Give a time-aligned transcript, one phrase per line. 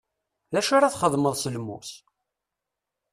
[0.53, 1.89] D acu ara txedmeḍ s lmus?